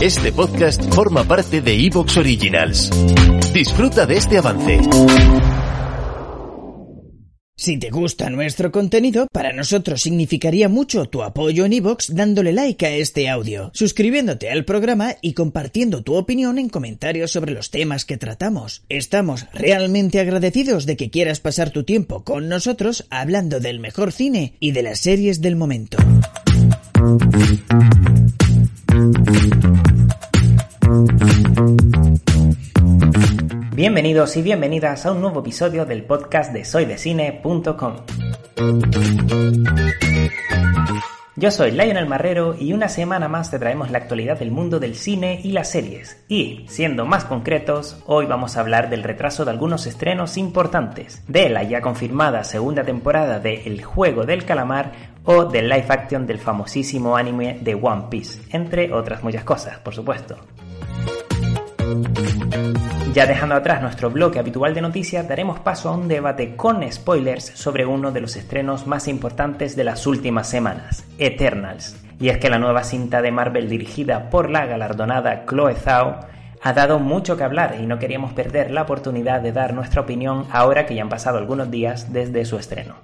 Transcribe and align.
Este 0.00 0.32
podcast 0.32 0.82
forma 0.94 1.24
parte 1.24 1.60
de 1.60 1.74
Evox 1.86 2.16
Originals. 2.16 2.90
Disfruta 3.52 4.06
de 4.06 4.16
este 4.16 4.38
avance. 4.38 4.78
Si 7.60 7.76
te 7.76 7.90
gusta 7.90 8.30
nuestro 8.30 8.70
contenido, 8.70 9.26
para 9.32 9.52
nosotros 9.52 10.02
significaría 10.02 10.68
mucho 10.68 11.06
tu 11.06 11.24
apoyo 11.24 11.64
en 11.64 11.72
iVoox 11.72 12.14
dándole 12.14 12.52
like 12.52 12.86
a 12.86 12.90
este 12.94 13.28
audio, 13.28 13.72
suscribiéndote 13.74 14.48
al 14.48 14.64
programa 14.64 15.16
y 15.20 15.32
compartiendo 15.32 16.04
tu 16.04 16.14
opinión 16.14 16.60
en 16.60 16.68
comentarios 16.68 17.32
sobre 17.32 17.52
los 17.52 17.72
temas 17.72 18.04
que 18.04 18.16
tratamos. 18.16 18.84
Estamos 18.88 19.46
realmente 19.52 20.20
agradecidos 20.20 20.86
de 20.86 20.96
que 20.96 21.10
quieras 21.10 21.40
pasar 21.40 21.70
tu 21.70 21.82
tiempo 21.82 22.22
con 22.22 22.48
nosotros 22.48 23.08
hablando 23.10 23.58
del 23.58 23.80
mejor 23.80 24.12
cine 24.12 24.54
y 24.60 24.70
de 24.70 24.82
las 24.84 25.00
series 25.00 25.40
del 25.40 25.56
momento. 25.56 25.98
Bienvenidos 33.78 34.36
y 34.36 34.42
bienvenidas 34.42 35.06
a 35.06 35.12
un 35.12 35.20
nuevo 35.20 35.38
episodio 35.38 35.86
del 35.86 36.02
podcast 36.02 36.52
de 36.52 36.64
soydecine.com. 36.64 37.94
Yo 41.36 41.52
soy 41.52 41.70
Lionel 41.70 42.08
Marrero 42.08 42.56
y 42.58 42.72
una 42.72 42.88
semana 42.88 43.28
más 43.28 43.52
te 43.52 43.60
traemos 43.60 43.92
la 43.92 43.98
actualidad 43.98 44.36
del 44.36 44.50
mundo 44.50 44.80
del 44.80 44.96
cine 44.96 45.40
y 45.44 45.52
las 45.52 45.70
series. 45.70 46.24
Y, 46.26 46.64
siendo 46.66 47.06
más 47.06 47.24
concretos, 47.24 48.02
hoy 48.06 48.26
vamos 48.26 48.56
a 48.56 48.62
hablar 48.62 48.90
del 48.90 49.04
retraso 49.04 49.44
de 49.44 49.52
algunos 49.52 49.86
estrenos 49.86 50.36
importantes, 50.38 51.22
de 51.28 51.48
la 51.48 51.62
ya 51.62 51.80
confirmada 51.80 52.42
segunda 52.42 52.82
temporada 52.82 53.38
de 53.38 53.62
El 53.64 53.84
Juego 53.84 54.26
del 54.26 54.44
Calamar 54.44 54.90
o 55.22 55.44
del 55.44 55.68
live 55.68 55.86
action 55.88 56.26
del 56.26 56.40
famosísimo 56.40 57.16
anime 57.16 57.60
de 57.62 57.76
One 57.76 58.06
Piece, 58.10 58.42
entre 58.50 58.92
otras 58.92 59.22
muchas 59.22 59.44
cosas, 59.44 59.78
por 59.78 59.94
supuesto. 59.94 60.36
Ya 63.14 63.26
dejando 63.26 63.54
atrás 63.54 63.82
nuestro 63.82 64.10
bloque 64.10 64.38
habitual 64.38 64.74
de 64.74 64.80
noticias, 64.80 65.26
daremos 65.26 65.58
paso 65.60 65.88
a 65.88 65.96
un 65.96 66.08
debate 66.08 66.54
con 66.56 66.82
spoilers 66.90 67.46
sobre 67.54 67.84
uno 67.84 68.12
de 68.12 68.20
los 68.20 68.36
estrenos 68.36 68.86
más 68.86 69.08
importantes 69.08 69.74
de 69.74 69.84
las 69.84 70.06
últimas 70.06 70.48
semanas, 70.48 71.04
Eternals. 71.18 71.96
Y 72.20 72.28
es 72.28 72.38
que 72.38 72.50
la 72.50 72.58
nueva 72.58 72.84
cinta 72.84 73.22
de 73.22 73.32
Marvel 73.32 73.68
dirigida 73.68 74.30
por 74.30 74.50
la 74.50 74.66
galardonada 74.66 75.46
Chloe 75.46 75.74
Zhao 75.74 76.20
ha 76.62 76.72
dado 76.72 76.98
mucho 76.98 77.36
que 77.36 77.44
hablar 77.44 77.76
y 77.80 77.86
no 77.86 77.98
queríamos 77.98 78.32
perder 78.32 78.70
la 78.70 78.82
oportunidad 78.82 79.40
de 79.40 79.52
dar 79.52 79.74
nuestra 79.74 80.00
opinión 80.02 80.46
ahora 80.50 80.86
que 80.86 80.94
ya 80.94 81.02
han 81.02 81.08
pasado 81.08 81.38
algunos 81.38 81.70
días 81.70 82.12
desde 82.12 82.44
su 82.44 82.58
estreno. 82.58 82.96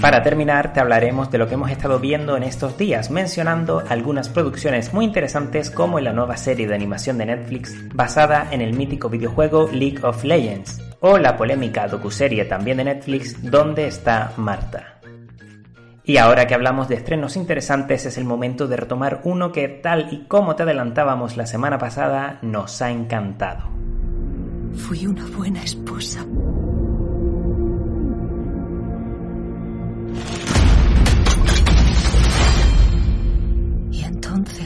Para 0.00 0.22
terminar, 0.22 0.72
te 0.72 0.80
hablaremos 0.80 1.30
de 1.30 1.36
lo 1.36 1.46
que 1.46 1.54
hemos 1.54 1.70
estado 1.70 1.98
viendo 1.98 2.34
en 2.34 2.42
estos 2.42 2.78
días, 2.78 3.10
mencionando 3.10 3.82
algunas 3.86 4.30
producciones 4.30 4.94
muy 4.94 5.04
interesantes 5.04 5.70
como 5.70 6.00
la 6.00 6.14
nueva 6.14 6.38
serie 6.38 6.66
de 6.66 6.74
animación 6.74 7.18
de 7.18 7.26
Netflix 7.26 7.76
basada 7.94 8.48
en 8.50 8.62
el 8.62 8.72
mítico 8.72 9.10
videojuego 9.10 9.68
League 9.70 9.98
of 10.02 10.24
Legends, 10.24 10.80
o 11.00 11.18
la 11.18 11.36
polémica 11.36 11.86
docuserie 11.86 12.46
también 12.46 12.78
de 12.78 12.84
Netflix 12.84 13.50
¿Dónde 13.50 13.88
está 13.88 14.32
Marta? 14.38 15.00
Y 16.02 16.16
ahora 16.16 16.46
que 16.46 16.54
hablamos 16.54 16.88
de 16.88 16.94
estrenos 16.94 17.36
interesantes 17.36 18.06
es 18.06 18.16
el 18.16 18.24
momento 18.24 18.68
de 18.68 18.78
retomar 18.78 19.20
uno 19.24 19.52
que 19.52 19.68
tal 19.68 20.08
y 20.12 20.24
como 20.24 20.56
te 20.56 20.62
adelantábamos 20.62 21.36
la 21.36 21.44
semana 21.44 21.76
pasada 21.76 22.38
nos 22.40 22.80
ha 22.80 22.90
encantado. 22.90 23.68
Fui 24.74 25.06
una 25.06 25.26
buena 25.26 25.62
esposa. 25.62 26.24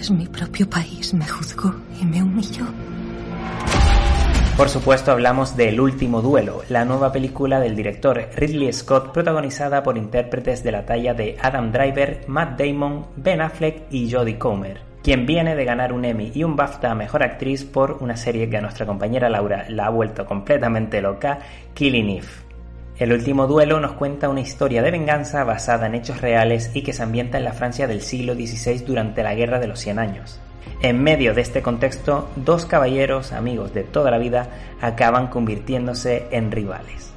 Entonces 0.05 0.27
mi 0.27 0.27
propio 0.27 0.69
país 0.69 1.15
me 1.15 1.27
juzgó 1.27 1.75
y 1.99 2.05
me 2.05 2.23
humilló. 2.23 2.67
Por 4.57 4.69
supuesto 4.69 5.11
hablamos 5.11 5.57
de 5.57 5.71
El 5.71 5.81
último 5.81 6.21
duelo, 6.21 6.63
la 6.69 6.85
nueva 6.85 7.11
película 7.11 7.59
del 7.59 7.75
director 7.75 8.29
Ridley 8.37 8.73
Scott 8.73 9.13
protagonizada 9.13 9.83
por 9.83 9.97
intérpretes 9.97 10.63
de 10.63 10.73
la 10.73 10.85
talla 10.85 11.15
de 11.15 11.37
Adam 11.41 11.73
Driver, 11.73 12.25
Matt 12.27 12.61
Damon, 12.61 13.07
Ben 13.17 13.41
Affleck 13.41 13.85
y 13.91 14.13
Jodie 14.13 14.39
Comer, 14.39 14.81
quien 15.03 15.25
viene 15.25 15.57
de 15.57 15.65
ganar 15.65 15.93
un 15.93 16.05
Emmy 16.05 16.31
y 16.35 16.45
un 16.45 16.55
BAFTA 16.55 16.91
a 16.91 16.95
Mejor 16.95 17.23
Actriz 17.23 17.65
por 17.65 17.99
una 18.01 18.17
serie 18.17 18.49
que 18.51 18.59
a 18.59 18.61
nuestra 18.61 18.87
compañera 18.87 19.31
Laura 19.31 19.65
la 19.71 19.87
ha 19.87 19.91
vuelto 19.91 20.27
completamente 20.27 21.01
loca, 21.01 21.39
Killing 21.73 22.11
Eve. 22.11 22.54
El 22.97 23.13
último 23.13 23.49
duelo 23.49 23.81
nos 23.81 23.93
cuenta 23.93 24.29
una 24.29 24.41
historia 24.41 24.81
de 24.81 24.93
venganza 24.93 25.43
basada 25.43 25.89
en 25.89 25.97
hechos 25.97 26.21
reales 26.21 26.71
y 26.75 26.83
que 26.83 26.93
se 26.93 27.03
ambienta 27.03 27.39
en 27.39 27.45
la 27.45 27.53
Francia 27.53 27.89
del 27.89 28.03
siglo 28.03 28.35
XVI 28.35 28.85
durante 28.87 29.25
la 29.25 29.35
Guerra 29.35 29.59
de 29.59 29.67
los 29.67 29.81
Cien 29.81 29.99
Años. 29.99 30.39
En 30.81 31.03
medio 31.03 31.35
de 31.35 31.41
este 31.41 31.61
contexto, 31.61 32.29
dos 32.37 32.67
caballeros 32.67 33.33
amigos 33.33 33.75
de 33.75 33.83
toda 33.83 34.13
la 34.13 34.19
vida 34.19 34.49
acaban 34.81 35.27
convirtiéndose 35.27 36.29
en 36.31 36.53
rivales. 36.53 37.13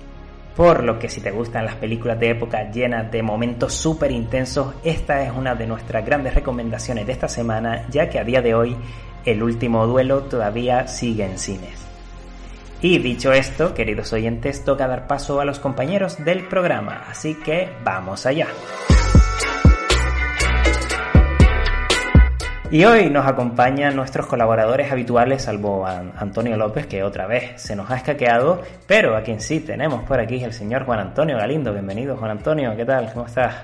Por 0.56 0.84
lo 0.84 0.98
que 0.98 1.10
si 1.10 1.22
te 1.22 1.30
gustan 1.30 1.66
las 1.66 1.76
películas 1.76 2.20
de 2.20 2.32
época 2.32 2.72
llenas 2.72 3.12
de 3.12 3.22
momentos 3.22 3.76
súper 3.76 4.12
intensos, 4.12 4.74
esta 4.84 5.22
es 5.22 5.32
una 5.32 5.54
de 5.54 5.68
nuestras 5.68 6.04
grandes 6.04 6.34
recomendaciones 6.34 7.06
de 7.06 7.14
esta 7.14 7.28
semana, 7.28 7.86
ya 7.92 8.10
que 8.10 8.18
a 8.18 8.24
día 8.24 8.42
de 8.42 8.56
hoy 8.56 8.76
el 9.26 9.44
último 9.44 9.86
duelo 9.86 10.24
todavía 10.24 10.88
sigue 10.88 11.26
en 11.26 11.38
cines. 11.38 11.87
Y 12.80 13.00
dicho 13.00 13.32
esto, 13.32 13.74
queridos 13.74 14.14
oyentes, 14.14 14.64
toca 14.64 14.88
dar 14.88 15.08
paso 15.08 15.42
a 15.42 15.46
los 15.46 15.60
compañeros 15.60 16.24
del 16.24 16.48
programa, 16.48 17.06
así 17.10 17.34
que 17.34 17.70
vamos 17.84 18.28
allá. 18.28 18.48
Y 22.70 22.84
hoy 22.86 23.10
nos 23.10 23.26
acompañan 23.26 23.96
nuestros 23.96 24.28
colaboradores 24.28 24.92
habituales, 24.92 25.44
salvo 25.44 25.88
a 25.88 26.00
Antonio 26.18 26.56
López, 26.56 26.86
que 26.86 27.02
otra 27.02 27.26
vez 27.26 27.60
se 27.60 27.76
nos 27.76 27.90
ha 27.90 27.96
escaqueado, 27.96 28.62
pero 28.86 29.18
a 29.18 29.24
quien 29.24 29.42
sí 29.42 29.62
tenemos 29.62 30.04
por 30.04 30.20
aquí 30.20 30.36
es 30.36 30.44
el 30.44 30.54
señor 30.54 30.86
Juan 30.86 31.00
Antonio 31.00 31.36
Galindo. 31.36 31.74
Bienvenido, 31.74 32.16
Juan 32.16 32.32
Antonio, 32.32 32.76
¿qué 32.76 32.86
tal? 32.86 33.12
¿Cómo 33.12 33.26
estás? 33.26 33.56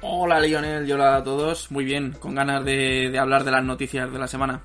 Hola, 0.00 0.40
Lionel, 0.40 0.88
y 0.88 0.90
hola 0.90 1.16
a 1.16 1.22
todos. 1.22 1.70
Muy 1.70 1.84
bien, 1.84 2.12
con 2.18 2.34
ganas 2.34 2.64
de, 2.64 3.08
de 3.08 3.18
hablar 3.20 3.44
de 3.44 3.52
las 3.52 3.62
noticias 3.62 4.10
de 4.10 4.18
la 4.18 4.26
semana. 4.26 4.62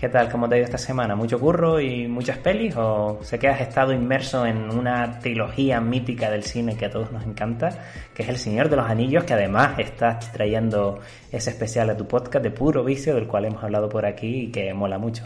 ¿Qué 0.00 0.08
tal? 0.08 0.30
¿Cómo 0.30 0.48
te 0.48 0.54
ha 0.54 0.58
ido 0.58 0.64
esta 0.64 0.78
semana? 0.78 1.16
¿Mucho 1.16 1.40
curro 1.40 1.80
y 1.80 2.06
muchas 2.06 2.38
pelis? 2.38 2.76
¿O 2.76 3.18
sé 3.22 3.36
que 3.36 3.48
has 3.48 3.60
estado 3.60 3.92
inmerso 3.92 4.46
en 4.46 4.70
una 4.70 5.18
trilogía 5.18 5.80
mítica 5.80 6.30
del 6.30 6.44
cine 6.44 6.76
que 6.76 6.86
a 6.86 6.90
todos 6.90 7.10
nos 7.10 7.24
encanta, 7.24 7.70
que 8.14 8.22
es 8.22 8.28
El 8.28 8.36
Señor 8.36 8.68
de 8.68 8.76
los 8.76 8.88
Anillos, 8.88 9.24
que 9.24 9.34
además 9.34 9.76
estás 9.80 10.32
trayendo 10.32 11.00
ese 11.32 11.50
especial 11.50 11.90
a 11.90 11.96
tu 11.96 12.06
podcast 12.06 12.44
de 12.44 12.52
puro 12.52 12.84
vicio, 12.84 13.16
del 13.16 13.26
cual 13.26 13.46
hemos 13.46 13.64
hablado 13.64 13.88
por 13.88 14.06
aquí 14.06 14.42
y 14.42 14.52
que 14.52 14.72
mola 14.72 14.98
mucho? 14.98 15.24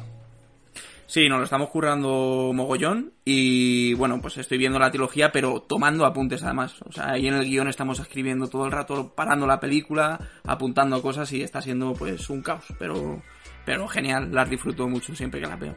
Sí, 1.05 1.29
nos 1.29 1.41
lo 1.41 1.45
estamos 1.45 1.69
currando 1.69 2.53
mogollón 2.55 3.13
y 3.27 3.93
bueno, 3.93 4.23
pues 4.23 4.39
estoy 4.39 4.57
viendo 4.57 4.79
la 4.79 4.91
trilogía 4.91 5.31
pero 5.31 5.61
tomando 5.61 6.07
apuntes 6.07 6.43
además. 6.45 6.81
O 6.89 6.93
sea, 6.93 7.11
ahí 7.11 7.29
en 7.29 7.35
el 7.35 7.45
guion 7.45 7.69
estamos 7.69 8.01
escribiendo 8.01 8.49
todo 8.49 8.65
el 8.65 8.73
rato, 8.73 9.13
parando 9.15 9.47
la 9.47 9.61
película, 9.61 10.19
apuntando 10.45 11.03
cosas 11.03 11.31
y 11.35 11.43
está 11.43 11.61
siendo 11.61 11.93
pues 11.93 12.31
un 12.31 12.41
caos, 12.41 12.65
pero 12.79 13.21
pero 13.65 13.89
genial, 13.89 14.31
las 14.33 14.49
disfruto 14.49 14.89
mucho 14.89 15.15
siempre 15.15 15.41
que 15.41 15.47
las 15.47 15.59
veo. 15.59 15.75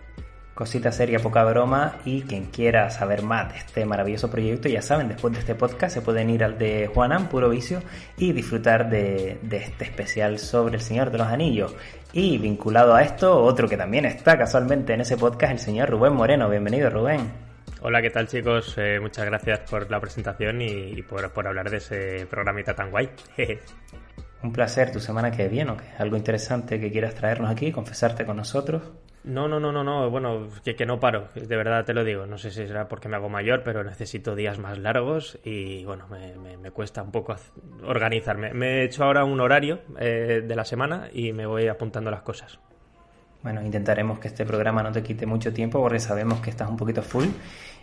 Cosita 0.56 0.90
seria, 0.94 1.20
poca 1.20 1.44
broma 1.44 1.98
y 2.06 2.22
quien 2.22 2.46
quiera 2.46 2.90
saber 2.90 3.24
más 3.24 3.52
de 3.52 3.60
este 3.60 3.86
maravilloso 3.86 4.32
proyecto, 4.32 4.70
ya 4.70 4.82
saben, 4.82 5.10
después 5.10 5.34
de 5.34 5.40
este 5.42 5.54
podcast 5.54 5.94
se 5.94 6.02
pueden 6.02 6.30
ir 6.30 6.46
al 6.46 6.58
de 6.58 6.88
Juanan, 6.88 7.28
Puro 7.28 7.50
Vicio, 7.50 7.82
y 8.18 8.32
disfrutar 8.32 8.90
de, 8.90 9.38
de 9.42 9.58
este 9.58 9.84
especial 9.84 10.40
sobre 10.40 10.76
el 10.76 10.82
Señor 10.82 11.12
de 11.12 11.18
los 11.18 11.28
Anillos. 11.28 11.76
Y 12.14 12.38
vinculado 12.38 12.96
a 12.96 13.02
esto, 13.02 13.44
otro 13.44 13.68
que 13.68 13.76
también 13.76 14.06
está 14.06 14.38
casualmente 14.38 14.94
en 14.94 15.02
ese 15.02 15.18
podcast, 15.18 15.52
el 15.52 15.60
señor 15.60 15.90
Rubén 15.90 16.14
Moreno. 16.14 16.50
Bienvenido, 16.50 16.90
Rubén. 16.90 17.30
Hola, 17.82 18.02
¿qué 18.02 18.10
tal 18.10 18.26
chicos? 18.26 18.74
Eh, 18.78 19.00
muchas 19.02 19.26
gracias 19.26 19.60
por 19.70 19.92
la 19.92 20.00
presentación 20.00 20.62
y, 20.62 20.94
y 20.94 21.02
por, 21.02 21.30
por, 21.32 21.46
hablar 21.46 21.70
de 21.70 21.78
ese 21.78 22.26
programita 22.28 22.74
tan 22.74 22.90
guay. 22.90 23.10
Un 24.46 24.54
placer, 24.54 24.92
tu 24.92 25.00
semana 25.00 25.32
que 25.32 25.48
viene, 25.48 25.72
¿o 25.72 25.78
qué? 25.78 25.86
Algo 25.98 26.16
interesante 26.18 26.80
que 26.80 26.92
quieras 26.92 27.16
traernos 27.16 27.50
aquí, 27.50 27.72
confesarte 27.72 28.28
con 28.28 28.38
nosotros. 28.38 28.84
No, 29.24 29.48
no, 29.48 29.60
no, 29.60 29.72
no, 29.72 29.84
no, 29.84 30.08
bueno, 30.12 30.50
que, 30.64 30.76
que 30.76 30.86
no 30.86 31.00
paro, 31.00 31.30
de 31.34 31.56
verdad 31.56 31.84
te 31.84 31.96
lo 31.96 32.04
digo. 32.04 32.28
No 32.28 32.38
sé 32.38 32.52
si 32.52 32.68
será 32.68 32.88
porque 32.88 33.10
me 33.10 33.16
hago 33.16 33.28
mayor, 33.28 33.64
pero 33.64 33.84
necesito 33.84 34.36
días 34.36 34.60
más 34.60 34.78
largos 34.78 35.40
y 35.44 35.84
bueno, 35.84 36.06
me, 36.10 36.58
me, 36.58 36.70
cuesta 36.70 37.02
un 37.02 37.12
poco 37.12 37.36
organizarme. 37.88 38.54
Me 38.54 38.82
he 38.82 38.84
hecho 38.84 39.04
ahora 39.04 39.26
un 39.26 39.42
horario 39.42 39.80
eh, 39.98 40.44
de 40.48 40.56
la 40.56 40.64
semana 40.64 41.10
y 41.12 41.34
me 41.34 41.48
voy 41.48 41.68
apuntando 41.68 42.12
las 42.12 42.22
cosas. 42.22 42.60
Bueno, 43.42 43.64
intentaremos 43.64 44.20
que 44.20 44.28
este 44.28 44.46
programa 44.46 44.84
no 44.84 44.92
te 44.92 45.02
quite 45.02 45.26
mucho 45.26 45.52
tiempo 45.52 45.82
porque 45.82 46.00
sabemos 46.00 46.40
que 46.40 46.52
estás 46.52 46.70
un 46.70 46.78
poquito 46.78 47.02
full 47.02 47.26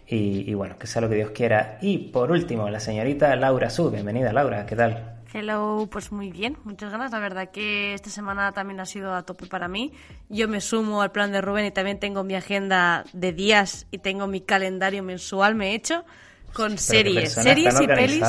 y, 0.06 0.48
y 0.48 0.54
bueno, 0.54 0.78
que 0.78 0.86
sea 0.86 1.02
lo 1.02 1.08
que 1.08 1.16
Dios 1.16 1.30
quiera. 1.30 1.78
Y 1.82 1.98
por 1.98 2.30
último, 2.30 2.70
la 2.70 2.78
señorita 2.78 3.34
Laura 3.34 3.68
Su. 3.68 3.90
Bienvenida, 3.90 4.32
Laura, 4.32 4.64
¿qué 4.64 4.76
tal? 4.76 5.21
Hello, 5.34 5.88
pues 5.90 6.12
muy 6.12 6.30
bien, 6.30 6.58
muchas 6.64 6.92
ganas. 6.92 7.10
La 7.10 7.18
verdad 7.18 7.50
que 7.50 7.94
esta 7.94 8.10
semana 8.10 8.52
también 8.52 8.80
ha 8.80 8.86
sido 8.86 9.14
a 9.14 9.22
tope 9.22 9.46
para 9.46 9.66
mí. 9.66 9.92
Yo 10.28 10.46
me 10.46 10.60
sumo 10.60 11.00
al 11.00 11.10
plan 11.10 11.32
de 11.32 11.40
Rubén 11.40 11.64
y 11.64 11.70
también 11.70 11.98
tengo 11.98 12.22
mi 12.22 12.34
agenda 12.34 13.04
de 13.14 13.32
días 13.32 13.86
y 13.90 13.98
tengo 13.98 14.26
mi 14.26 14.42
calendario 14.42 15.02
mensual, 15.02 15.54
me 15.54 15.70
he 15.70 15.74
hecho, 15.74 16.04
con 16.52 16.76
series, 16.76 17.32
series 17.32 17.80
y 17.80 17.86
pelis. 17.86 18.28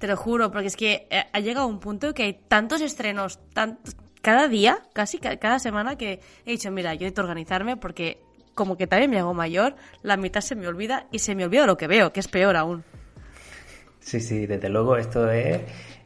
Te 0.00 0.08
lo 0.08 0.16
juro, 0.16 0.50
porque 0.50 0.66
es 0.66 0.76
que 0.76 1.06
eh, 1.08 1.24
ha 1.32 1.38
llegado 1.38 1.68
un 1.68 1.78
punto 1.78 2.12
que 2.12 2.24
hay 2.24 2.32
tantos 2.48 2.80
estrenos, 2.80 3.38
tantos, 3.52 3.94
cada 4.20 4.48
día, 4.48 4.82
casi 4.92 5.18
cada 5.18 5.60
semana, 5.60 5.96
que 5.96 6.20
he 6.44 6.50
dicho, 6.50 6.70
mira, 6.72 6.94
yo 6.94 7.00
necesito 7.00 7.22
organizarme 7.22 7.76
porque 7.76 8.18
como 8.54 8.76
que 8.76 8.88
también 8.88 9.10
me 9.10 9.20
hago 9.20 9.34
mayor, 9.34 9.76
la 10.02 10.16
mitad 10.16 10.40
se 10.40 10.56
me 10.56 10.66
olvida 10.66 11.06
y 11.12 11.20
se 11.20 11.36
me 11.36 11.44
olvida 11.44 11.64
lo 11.66 11.76
que 11.76 11.86
veo, 11.86 12.12
que 12.12 12.20
es 12.20 12.28
peor 12.28 12.56
aún. 12.56 12.82
Sí, 14.00 14.20
sí, 14.20 14.46
desde 14.46 14.68
luego 14.68 14.96
esto 14.96 15.30
es 15.30 15.60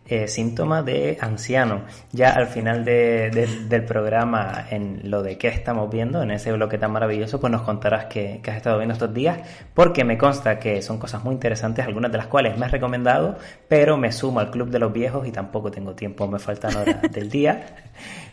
eh, 0.09 0.27
síntoma 0.27 0.83
de 0.83 1.19
anciano. 1.21 1.83
Ya 2.13 2.31
al 2.31 2.47
final 2.47 2.85
del 2.85 3.85
programa, 3.85 4.67
en 4.71 5.11
lo 5.11 5.23
de 5.23 5.37
qué 5.37 5.49
estamos 5.49 5.91
viendo, 5.91 6.23
en 6.23 6.31
ese 6.31 6.53
bloque 6.53 6.79
tan 6.79 6.93
maravilloso, 6.93 7.41
pues 7.41 7.51
nos 7.51 7.63
contarás 7.63 8.07
qué, 8.07 8.41
has 8.47 8.57
estado 8.57 8.79
viendo 8.79 8.95
estos 8.95 9.13
días, 9.13 9.39
porque 9.75 10.05
me 10.05 10.17
consta 10.17 10.59
que 10.59 10.81
son 10.81 10.99
cosas 10.99 11.23
muy 11.25 11.35
interesantes, 11.35 11.85
algunas 11.85 12.11
de 12.11 12.19
las 12.19 12.27
cuales 12.27 12.57
me 12.57 12.67
has 12.67 12.73
recomendado, 12.73 13.37
pero 13.69 13.97
me 13.97 14.11
sumo 14.13 14.41
al 14.41 14.51
club 14.51 14.71
de 14.71 14.79
los 14.79 14.93
viejos 14.93 15.27
y 15.27 15.33
tampoco 15.33 15.71
tengo 15.71 15.95
tiempo, 15.95 16.27
me 16.27 16.39
faltan 16.39 16.75
horas 16.77 17.03
del 17.13 17.29
día. 17.29 17.67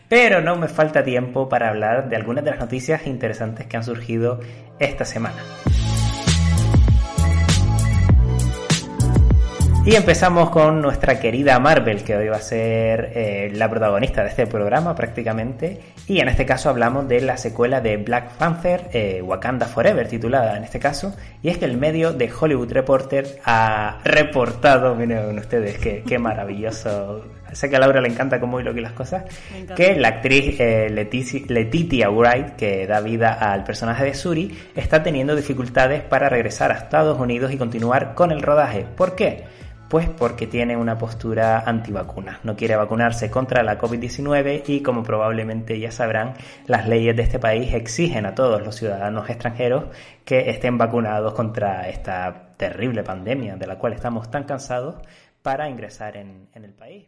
Pero 0.08 0.40
no 0.40 0.56
me 0.56 0.68
falta 0.68 1.04
tiempo 1.04 1.50
para 1.50 1.70
hablar 1.70 2.10
de 2.10 2.16
algunas 2.16 2.46
de 2.46 2.52
las 2.52 2.60
noticias 2.60 3.08
interesantes 3.08 3.66
que 3.68 3.76
han 3.76 3.84
surgido 3.84 4.40
esta 4.80 5.04
semana. 5.04 5.42
Y 9.86 9.94
empezamos 9.94 10.50
con 10.50 10.82
nuestra 10.82 11.20
querida 11.20 11.60
Marvel, 11.60 12.04
que 12.04 12.16
hoy 12.16 12.28
va 12.28 12.38
a 12.38 12.42
ser 12.42 13.12
eh, 13.14 13.52
la 13.54 13.70
protagonista 13.70 14.24
de 14.24 14.30
este 14.30 14.48
programa 14.48 14.96
prácticamente. 14.96 15.80
Y 16.08 16.22
en 16.22 16.28
este 16.28 16.44
caso 16.44 16.72
hablamos 16.72 17.08
de 17.08 17.22
la 17.22 17.38
secuela 17.38 17.82
de 17.82 17.98
Black 17.98 18.32
Panther, 18.32 18.90
eh, 18.94 19.22
Wakanda 19.22 19.68
Forever, 19.68 20.08
titulada 20.08 20.58
en 20.58 20.64
este 20.64 20.80
caso. 20.80 21.16
Y 21.44 21.50
es 21.50 21.60
que 21.60 21.66
el 21.66 21.78
medio 21.78 22.14
de 22.14 22.32
Hollywood 22.32 22.72
Reporter 22.72 23.40
ha 23.46 24.00
reportado, 24.04 24.96
miren 24.96 25.38
ustedes, 25.38 25.78
qué, 25.78 26.04
qué 26.04 26.18
maravilloso. 26.18 27.24
Sé 27.52 27.70
que 27.70 27.76
a 27.76 27.80
Laura 27.80 28.02
le 28.02 28.10
encanta 28.10 28.40
cómo 28.40 28.60
hilo 28.60 28.72
aquí 28.72 28.82
las 28.82 28.94
cosas. 28.94 29.26
Que 29.76 29.96
la 29.96 30.08
actriz 30.08 30.60
eh, 30.60 30.90
Letitia 30.90 32.10
Wright, 32.10 32.56
que 32.56 32.88
da 32.88 33.02
vida 33.02 33.34
al 33.34 33.64
personaje 33.64 34.04
de 34.04 34.16
Suri, 34.16 34.58
está 34.76 35.04
teniendo 35.04 35.36
dificultades 35.36 36.02
para 36.02 36.28
regresar 36.28 36.72
a 36.72 36.76
Estados 36.76 37.20
Unidos 37.20 37.52
y 37.52 37.58
continuar 37.58 38.16
con 38.16 38.32
el 38.32 38.42
rodaje. 38.42 38.84
¿Por 38.98 39.16
qué? 39.16 39.44
Pues 39.90 40.10
porque 40.10 40.48
tiene 40.48 40.76
una 40.76 40.98
postura 40.98 41.60
antivacuna. 41.60 42.40
No 42.44 42.56
quiere 42.56 42.76
vacunarse 42.76 43.30
contra 43.30 43.62
la 43.62 43.78
COVID-19 43.78 44.64
y 44.68 44.82
como 44.82 45.04
probablemente 45.04 45.80
ya 45.80 45.92
sabrán, 45.92 46.34
las 46.66 46.88
leyes 46.88 47.16
de 47.16 47.22
este 47.22 47.38
país 47.38 47.74
exigen 47.74 48.26
a 48.26 48.34
todos 48.34 48.62
los 48.64 48.76
ciudadanos 48.76 49.30
extranjeros 49.30 49.86
que 50.24 50.50
estén 50.50 50.80
vacunados 50.80 51.34
contra 51.34 51.88
esta 51.88 52.56
terrible 52.58 53.04
pandemia 53.04 53.58
de 53.58 53.68
la 53.68 53.78
cual 53.78 53.94
estamos 53.94 54.32
tan 54.32 54.46
cansados 54.46 54.96
para 55.44 55.70
ingresar 55.70 56.18
en, 56.18 56.50
el 56.56 56.74
país. 56.74 57.08